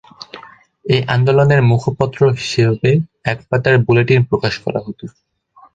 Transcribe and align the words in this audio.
এই 0.85 1.01
আন্দোলনের 1.15 1.61
মুখপত্র 1.63 2.19
হিসাবে 2.37 2.91
এক 3.25 3.39
পাতার 3.49 3.75
বুলেটিন 3.85 4.21
প্রকাশ 4.29 4.53
করা 4.63 4.79
হতো। 4.85 5.05